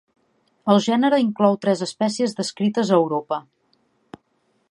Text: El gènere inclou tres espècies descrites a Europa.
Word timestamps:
El 0.73 0.79
gènere 0.85 1.19
inclou 1.23 1.57
tres 1.65 1.83
espècies 1.87 2.35
descrites 2.41 2.91
a 2.95 2.99
Europa. 3.03 3.41